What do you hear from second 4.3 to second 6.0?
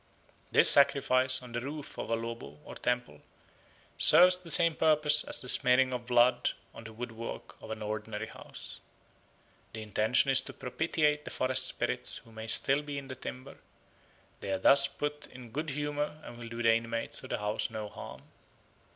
the same purpose as the smearing